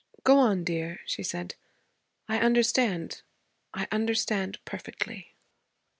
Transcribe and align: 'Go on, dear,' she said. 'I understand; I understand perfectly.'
'Go 0.23 0.39
on, 0.39 0.63
dear,' 0.63 1.01
she 1.05 1.21
said. 1.21 1.53
'I 2.27 2.39
understand; 2.39 3.21
I 3.71 3.87
understand 3.91 4.57
perfectly.' 4.65 5.35